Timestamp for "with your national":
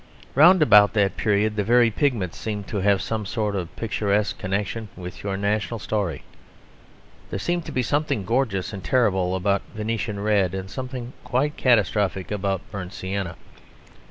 4.95-5.77